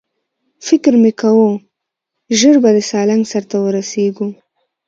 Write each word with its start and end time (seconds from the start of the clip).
فکر 0.67 0.93
مې 1.01 1.11
کاوه 1.19 1.49
ژر 2.39 2.55
به 2.63 2.69
د 2.75 2.79
سالنګ 2.91 3.23
سر 3.31 3.43
ته 3.49 3.57
ورسېږو. 3.61 4.27